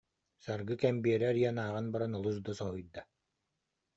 [0.43, 3.01] Саргы кэмбиэри арыйан ааҕан баран олус да соһуйда